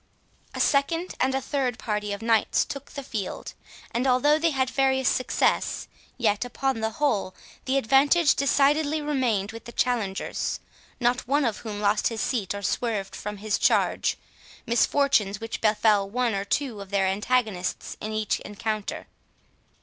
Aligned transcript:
A 0.55 0.59
second 0.59 1.13
and 1.19 1.35
a 1.35 1.41
third 1.43 1.77
party 1.77 2.11
of 2.11 2.23
knights 2.23 2.65
took 2.65 2.89
the 2.93 3.03
field; 3.03 3.53
and 3.91 4.07
although 4.07 4.39
they 4.39 4.49
had 4.49 4.71
various 4.71 5.07
success, 5.07 5.87
yet, 6.17 6.43
upon 6.43 6.79
the 6.79 6.89
whole, 6.97 7.35
the 7.65 7.77
advantage 7.77 8.33
decidedly 8.33 8.99
remained 8.99 9.51
with 9.51 9.65
the 9.65 9.71
challengers, 9.71 10.59
not 10.99 11.27
one 11.27 11.45
of 11.45 11.57
whom 11.57 11.79
lost 11.81 12.07
his 12.07 12.19
seat 12.19 12.55
or 12.55 12.63
swerved 12.63 13.15
from 13.15 13.37
his 13.37 13.59
charge—misfortunes 13.59 15.39
which 15.39 15.61
befell 15.61 16.09
one 16.09 16.33
or 16.33 16.45
two 16.45 16.81
of 16.81 16.89
their 16.89 17.05
antagonists 17.05 17.95
in 18.01 18.11
each 18.11 18.39
encounter. 18.39 19.05